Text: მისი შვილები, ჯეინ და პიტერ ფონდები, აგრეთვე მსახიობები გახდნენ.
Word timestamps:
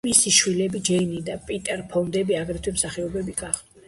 მისი 0.05 0.31
შვილები, 0.35 0.79
ჯეინ 0.87 1.11
და 1.27 1.35
პიტერ 1.49 1.83
ფონდები, 1.91 2.37
აგრეთვე 2.39 2.73
მსახიობები 2.79 3.37
გახდნენ. 3.43 3.63